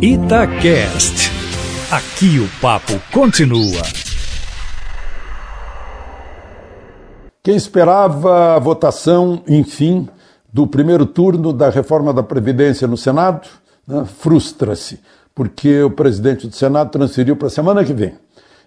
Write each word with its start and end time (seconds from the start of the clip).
Itacast. 0.00 1.30
Aqui 1.90 2.38
o 2.38 2.60
papo 2.60 2.92
continua. 3.12 3.82
Quem 7.42 7.56
esperava 7.56 8.56
a 8.56 8.58
votação, 8.58 9.42
enfim, 9.48 10.08
do 10.52 10.66
primeiro 10.66 11.06
turno 11.06 11.52
da 11.52 11.70
reforma 11.70 12.12
da 12.12 12.22
Previdência 12.22 12.86
no 12.86 12.96
Senado, 12.96 13.48
né, 13.88 14.04
frustra-se, 14.04 15.00
porque 15.34 15.82
o 15.82 15.90
presidente 15.90 16.46
do 16.46 16.54
Senado 16.54 16.90
transferiu 16.90 17.36
para 17.36 17.48
a 17.48 17.50
semana 17.50 17.84
que 17.84 17.92
vem. 17.92 18.10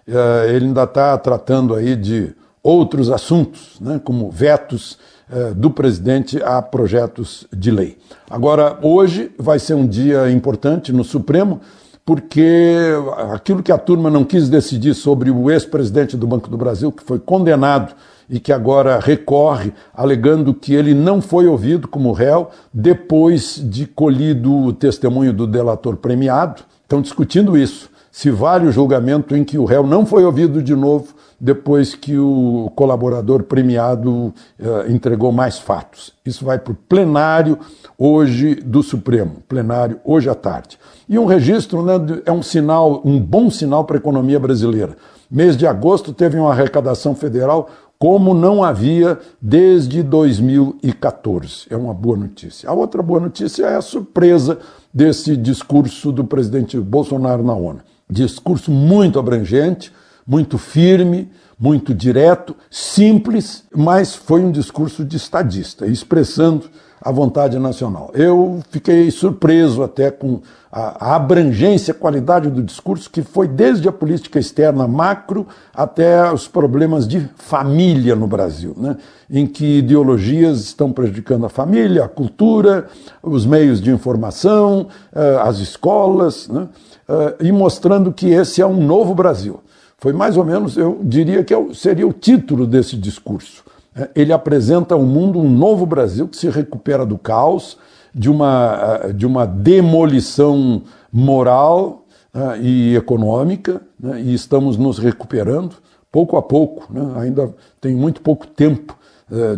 Uh, 0.08 0.48
ele 0.48 0.66
ainda 0.66 0.82
está 0.82 1.16
tratando 1.16 1.74
aí 1.74 1.94
de 1.94 2.34
outros 2.62 3.10
assuntos, 3.10 3.78
né, 3.80 4.00
como 4.02 4.30
vetos 4.30 4.98
eh, 4.98 5.19
do 5.56 5.70
presidente 5.70 6.42
a 6.42 6.60
projetos 6.60 7.46
de 7.52 7.70
lei. 7.70 7.98
Agora, 8.28 8.78
hoje 8.82 9.30
vai 9.38 9.58
ser 9.58 9.74
um 9.74 9.86
dia 9.86 10.30
importante 10.30 10.92
no 10.92 11.04
Supremo, 11.04 11.60
porque 12.04 12.92
aquilo 13.32 13.62
que 13.62 13.70
a 13.70 13.78
turma 13.78 14.10
não 14.10 14.24
quis 14.24 14.48
decidir 14.48 14.94
sobre 14.94 15.30
o 15.30 15.50
ex-presidente 15.50 16.16
do 16.16 16.26
Banco 16.26 16.50
do 16.50 16.56
Brasil, 16.56 16.90
que 16.90 17.04
foi 17.04 17.20
condenado 17.20 17.94
e 18.28 18.40
que 18.40 18.52
agora 18.52 18.98
recorre, 18.98 19.72
alegando 19.94 20.54
que 20.54 20.74
ele 20.74 20.94
não 20.94 21.20
foi 21.20 21.46
ouvido 21.46 21.88
como 21.88 22.12
réu 22.12 22.50
depois 22.72 23.60
de 23.62 23.86
colhido 23.86 24.52
o 24.52 24.72
testemunho 24.72 25.32
do 25.32 25.46
delator 25.46 25.96
premiado, 25.96 26.62
estão 26.82 27.00
discutindo 27.00 27.56
isso. 27.56 27.90
Se 28.10 28.30
vale 28.30 28.66
o 28.66 28.72
julgamento 28.72 29.36
em 29.36 29.44
que 29.44 29.56
o 29.56 29.64
réu 29.64 29.86
não 29.86 30.04
foi 30.04 30.24
ouvido 30.24 30.60
de 30.62 30.74
novo 30.74 31.14
depois 31.40 31.94
que 31.94 32.18
o 32.18 32.70
colaborador 32.74 33.44
premiado 33.44 34.10
uh, 34.58 34.90
entregou 34.90 35.30
mais 35.30 35.58
fatos. 35.58 36.12
Isso 36.26 36.44
vai 36.44 36.58
para 36.58 36.72
o 36.72 36.76
plenário 36.76 37.58
hoje 37.96 38.56
do 38.56 38.82
Supremo, 38.82 39.36
plenário 39.48 40.00
hoje 40.04 40.28
à 40.28 40.34
tarde. 40.34 40.78
E 41.08 41.18
um 41.18 41.24
registro 41.24 41.82
né, 41.82 41.94
é 42.26 42.32
um 42.32 42.42
sinal, 42.42 43.00
um 43.04 43.18
bom 43.18 43.48
sinal 43.48 43.84
para 43.84 43.96
a 43.96 44.00
economia 44.00 44.40
brasileira. 44.40 44.96
Mês 45.30 45.56
de 45.56 45.66
agosto 45.66 46.12
teve 46.12 46.36
uma 46.36 46.50
arrecadação 46.50 47.14
federal 47.14 47.70
como 47.96 48.34
não 48.34 48.64
havia 48.64 49.18
desde 49.40 50.02
2014. 50.02 51.66
É 51.70 51.76
uma 51.76 51.94
boa 51.94 52.16
notícia. 52.16 52.68
A 52.68 52.72
outra 52.72 53.02
boa 53.02 53.20
notícia 53.20 53.66
é 53.66 53.76
a 53.76 53.82
surpresa 53.82 54.58
desse 54.92 55.36
discurso 55.36 56.10
do 56.10 56.24
presidente 56.24 56.78
Bolsonaro 56.80 57.44
na 57.44 57.54
ONU. 57.54 57.80
Discurso 58.10 58.70
muito 58.70 59.18
abrangente, 59.18 59.92
muito 60.26 60.58
firme, 60.58 61.30
muito 61.58 61.94
direto, 61.94 62.56
simples, 62.70 63.64
mas 63.74 64.14
foi 64.14 64.42
um 64.42 64.50
discurso 64.50 65.04
de 65.04 65.16
estadista, 65.16 65.86
expressando 65.86 66.70
a 67.00 67.10
vontade 67.10 67.58
nacional. 67.58 68.10
Eu 68.14 68.60
fiquei 68.70 69.10
surpreso 69.10 69.82
até 69.82 70.10
com 70.10 70.40
a, 70.70 71.16
abrangência, 71.16 71.92
a 71.92 71.94
qualidade 71.94 72.50
do 72.50 72.62
discurso, 72.62 73.10
que 73.10 73.22
foi 73.22 73.48
desde 73.48 73.88
a 73.88 73.92
política 73.92 74.38
externa 74.38 74.86
macro 74.86 75.46
até 75.74 76.30
os 76.32 76.46
problemas 76.46 77.08
de 77.08 77.28
família 77.36 78.14
no 78.14 78.26
Brasil, 78.26 78.74
né? 78.76 78.96
em 79.28 79.46
que 79.46 79.78
ideologias 79.78 80.60
estão 80.60 80.92
prejudicando 80.92 81.46
a 81.46 81.48
família, 81.48 82.04
a 82.04 82.08
cultura, 82.08 82.86
os 83.22 83.46
meios 83.46 83.80
de 83.80 83.90
informação, 83.90 84.88
eh, 85.12 85.38
as 85.42 85.58
escolas, 85.58 86.48
né? 86.48 86.68
Eh, 87.08 87.36
e 87.46 87.52
mostrando 87.52 88.12
que 88.12 88.28
esse 88.28 88.60
é 88.60 88.66
um 88.66 88.84
novo 88.84 89.14
Brasil. 89.14 89.60
Foi 89.98 90.12
mais 90.12 90.36
ou 90.36 90.44
menos, 90.44 90.76
eu 90.76 90.98
diria 91.02 91.44
que 91.44 91.54
é 91.54 91.74
seria 91.74 92.06
o 92.06 92.12
título 92.12 92.66
desse 92.66 92.96
discurso. 92.96 93.62
É, 93.94 94.10
ele 94.14 94.32
apresenta 94.32 94.94
ao 94.94 95.02
mundo 95.02 95.38
um 95.38 95.50
novo 95.50 95.84
Brasil 95.84 96.28
que 96.28 96.36
se 96.36 96.48
recupera 96.48 97.04
do 97.04 97.18
caos, 97.18 97.76
de 98.14 98.30
uma, 98.30 99.10
de 99.14 99.26
uma 99.26 99.46
demolição 99.46 100.82
moral 101.12 102.06
né, 102.32 102.58
e 102.60 102.96
econômica, 102.96 103.80
né, 103.98 104.20
e 104.20 104.34
estamos 104.34 104.76
nos 104.76 104.98
recuperando 104.98 105.76
pouco 106.10 106.36
a 106.36 106.42
pouco. 106.42 106.92
Né, 106.92 107.02
ainda 107.16 107.54
tem 107.80 107.94
muito 107.94 108.20
pouco 108.20 108.46
tempo 108.46 108.96
é, 108.96 108.99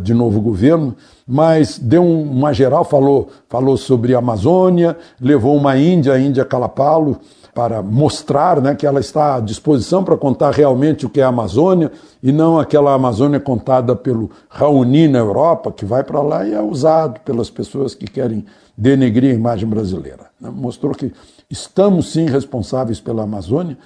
de 0.02 0.12
novo 0.12 0.40
governo, 0.40 0.94
mas 1.26 1.78
deu 1.78 2.04
uma 2.04 2.52
geral, 2.52 2.84
falou, 2.84 3.30
falou 3.48 3.76
sobre 3.76 4.14
a 4.14 4.18
Amazônia, 4.18 4.96
levou 5.20 5.56
uma 5.56 5.76
Índia, 5.78 6.12
a 6.12 6.20
Índia 6.20 6.44
Calapalo, 6.44 7.18
para 7.54 7.82
mostrar 7.82 8.60
né, 8.62 8.74
que 8.74 8.86
ela 8.86 9.00
está 9.00 9.36
à 9.36 9.40
disposição 9.40 10.02
para 10.02 10.16
contar 10.16 10.52
realmente 10.52 11.04
o 11.04 11.10
que 11.10 11.20
é 11.20 11.24
a 11.24 11.28
Amazônia 11.28 11.92
e 12.22 12.32
não 12.32 12.58
aquela 12.58 12.94
Amazônia 12.94 13.38
contada 13.38 13.94
pelo 13.94 14.30
Raoni 14.48 15.06
na 15.06 15.18
Europa, 15.18 15.70
que 15.70 15.84
vai 15.84 16.02
para 16.02 16.22
lá 16.22 16.46
e 16.46 16.54
é 16.54 16.62
usado 16.62 17.20
pelas 17.20 17.50
pessoas 17.50 17.94
que 17.94 18.06
querem 18.06 18.46
denegrir 18.76 19.32
a 19.32 19.34
imagem 19.34 19.68
brasileira. 19.68 20.30
Né? 20.40 20.50
Mostrou 20.50 20.94
que 20.94 21.12
estamos 21.50 22.12
sim 22.12 22.24
responsáveis 22.24 23.00
pela 23.00 23.24
Amazônia, 23.24 23.76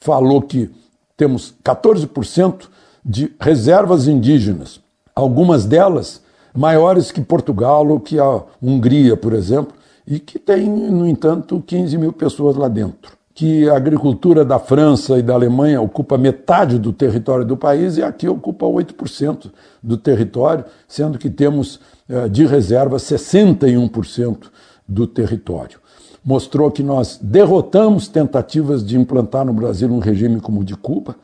falou 0.00 0.42
que 0.42 0.68
temos 1.16 1.54
14% 1.64 2.68
de 3.04 3.32
reservas 3.40 4.08
indígenas, 4.08 4.80
algumas 5.14 5.64
delas 5.64 6.22
maiores 6.54 7.10
que 7.10 7.20
Portugal 7.20 7.86
ou 7.88 8.00
que 8.00 8.18
a 8.18 8.42
Hungria, 8.60 9.16
por 9.16 9.32
exemplo, 9.32 9.74
e 10.06 10.18
que 10.18 10.38
tem, 10.38 10.68
no 10.68 11.06
entanto, 11.06 11.62
15 11.66 11.96
mil 11.96 12.12
pessoas 12.12 12.56
lá 12.56 12.68
dentro. 12.68 13.12
Que 13.34 13.68
a 13.68 13.76
agricultura 13.76 14.44
da 14.44 14.58
França 14.58 15.18
e 15.18 15.22
da 15.22 15.32
Alemanha 15.32 15.80
ocupa 15.80 16.18
metade 16.18 16.78
do 16.78 16.92
território 16.92 17.44
do 17.44 17.56
país 17.56 17.96
e 17.96 18.02
aqui 18.02 18.28
ocupa 18.28 18.66
8% 18.66 19.50
do 19.82 19.96
território, 19.96 20.64
sendo 20.86 21.18
que 21.18 21.30
temos 21.30 21.80
eh, 22.08 22.28
de 22.28 22.44
reserva 22.44 22.96
61% 22.98 24.50
do 24.86 25.06
território. 25.06 25.80
Mostrou 26.22 26.70
que 26.70 26.82
nós 26.82 27.18
derrotamos 27.22 28.06
tentativas 28.06 28.84
de 28.84 28.98
implantar 28.98 29.46
no 29.46 29.52
Brasil 29.52 29.88
um 29.88 29.98
regime 29.98 30.40
como 30.40 30.60
o 30.60 30.64
de 30.64 30.76
Cuba 30.76 31.16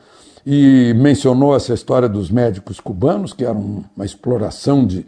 e 0.45 0.93
mencionou 0.95 1.55
essa 1.55 1.73
história 1.73 2.07
dos 2.07 2.29
médicos 2.29 2.79
cubanos, 2.79 3.33
que 3.33 3.43
era 3.43 3.53
uma 3.53 4.05
exploração 4.05 4.85
de, 4.85 5.05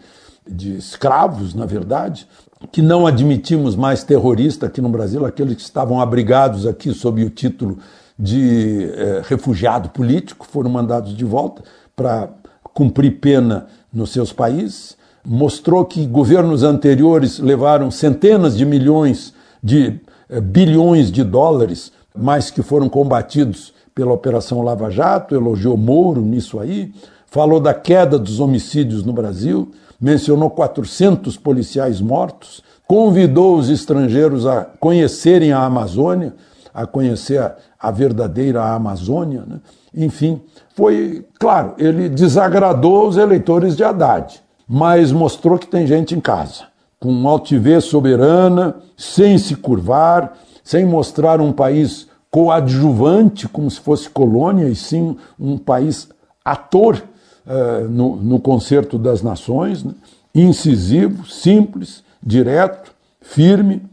de 0.47 0.75
escravos, 0.75 1.53
na 1.53 1.65
verdade, 1.65 2.27
que 2.71 2.81
não 2.81 3.07
admitimos 3.07 3.75
mais 3.75 4.03
terrorista 4.03 4.67
aqui 4.67 4.81
no 4.81 4.89
Brasil, 4.89 5.25
aqueles 5.25 5.55
que 5.55 5.61
estavam 5.61 5.99
abrigados 5.99 6.67
aqui 6.67 6.93
sob 6.93 7.23
o 7.23 7.29
título 7.29 7.79
de 8.17 8.91
eh, 8.93 9.21
refugiado 9.25 9.89
político, 9.89 10.45
foram 10.45 10.69
mandados 10.69 11.15
de 11.15 11.25
volta 11.25 11.63
para 11.95 12.29
cumprir 12.73 13.19
pena 13.19 13.67
nos 13.91 14.11
seus 14.11 14.31
países. 14.31 14.95
Mostrou 15.25 15.85
que 15.85 16.05
governos 16.05 16.61
anteriores 16.61 17.39
levaram 17.39 17.89
centenas 17.89 18.55
de 18.55 18.65
milhões 18.65 19.33
de 19.63 19.99
eh, 20.29 20.39
bilhões 20.39 21.11
de 21.11 21.23
dólares, 21.23 21.91
mas 22.15 22.51
que 22.51 22.61
foram 22.61 22.87
combatidos 22.87 23.73
pela 23.93 24.13
Operação 24.13 24.61
Lava 24.61 24.89
Jato, 24.89 25.35
elogiou 25.35 25.77
Moro 25.77 26.21
nisso 26.21 26.59
aí, 26.59 26.93
falou 27.27 27.59
da 27.59 27.73
queda 27.73 28.17
dos 28.17 28.39
homicídios 28.39 29.03
no 29.03 29.13
Brasil, 29.13 29.71
mencionou 29.99 30.49
400 30.49 31.37
policiais 31.37 32.01
mortos, 32.01 32.63
convidou 32.87 33.57
os 33.57 33.69
estrangeiros 33.69 34.45
a 34.45 34.65
conhecerem 34.79 35.53
a 35.53 35.63
Amazônia, 35.63 36.33
a 36.73 36.85
conhecer 36.85 37.39
a, 37.39 37.55
a 37.79 37.91
verdadeira 37.91 38.63
Amazônia. 38.63 39.43
Né? 39.47 39.59
Enfim, 39.95 40.41
foi, 40.75 41.25
claro, 41.39 41.73
ele 41.77 42.09
desagradou 42.09 43.07
os 43.07 43.17
eleitores 43.17 43.75
de 43.75 43.83
Haddad, 43.83 44.41
mas 44.67 45.11
mostrou 45.11 45.57
que 45.57 45.67
tem 45.67 45.85
gente 45.85 46.15
em 46.15 46.19
casa, 46.19 46.63
com 46.99 47.27
altivez 47.27 47.85
soberana, 47.85 48.75
sem 48.97 49.37
se 49.37 49.55
curvar, 49.55 50.37
sem 50.63 50.85
mostrar 50.85 51.41
um 51.41 51.51
país 51.51 52.07
coadjuvante, 52.31 53.47
como 53.49 53.69
se 53.69 53.81
fosse 53.81 54.09
colônia, 54.09 54.69
e 54.69 54.75
sim 54.75 55.17
um 55.37 55.57
país 55.57 56.07
ator 56.43 57.03
uh, 57.45 57.87
no, 57.89 58.15
no 58.15 58.39
concerto 58.39 58.97
das 58.97 59.21
nações, 59.21 59.83
né? 59.83 59.93
incisivo, 60.33 61.27
simples, 61.29 62.03
direto, 62.23 62.93
firme, 63.19 63.83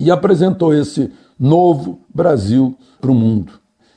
e 0.00 0.10
apresentou 0.10 0.74
esse 0.74 1.12
novo 1.38 2.00
Brasil 2.12 2.74
para 2.98 3.10
o 3.10 3.14
mundo. 3.14 3.52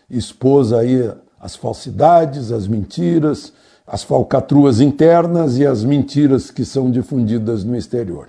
Expôs 0.10 0.74
aí 0.74 1.10
as 1.40 1.56
falsidades, 1.56 2.52
as 2.52 2.68
mentiras, 2.68 3.54
as 3.88 4.04
falcatruas 4.04 4.81
internas 4.81 5.58
e 5.58 5.66
as 5.66 5.84
mentiras 5.84 6.52
que 6.52 6.66
são 6.66 6.92
difundidas 6.92 7.64
no 7.64 7.75
exterior. 7.75 8.28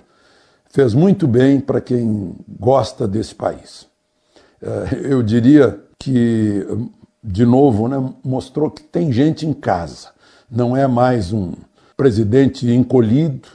Fez 0.69 0.93
muito 0.93 1.27
bem 1.27 1.59
para 1.59 1.81
quem 1.81 2.35
gosta 2.47 3.07
desse 3.07 3.35
país. 3.35 3.87
Eh, 4.61 5.01
eu 5.09 5.23
diria 5.23 5.79
que, 5.99 6.65
de 7.23 7.45
novo, 7.45 7.87
né, 7.87 8.13
mostrou 8.23 8.69
que 8.69 8.83
tem 8.83 9.11
gente 9.11 9.45
em 9.45 9.53
casa 9.53 10.17
não 10.49 10.75
é 10.75 10.87
mais 10.87 11.33
um 11.33 11.53
presidente 11.95 12.69
encolhido, 12.71 13.49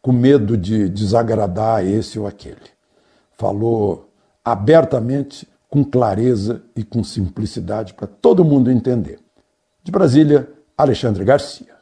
com 0.00 0.12
medo 0.12 0.56
de 0.56 0.88
desagradar 0.88 1.84
esse 1.84 2.18
ou 2.18 2.26
aquele. 2.28 2.56
Falou 3.36 4.08
abertamente, 4.44 5.48
com 5.68 5.82
clareza 5.82 6.62
e 6.76 6.84
com 6.84 7.02
simplicidade 7.02 7.92
para 7.92 8.06
todo 8.06 8.44
mundo 8.44 8.70
entender. 8.70 9.18
De 9.82 9.90
Brasília, 9.90 10.48
Alexandre 10.78 11.24
Garcia. 11.24 11.74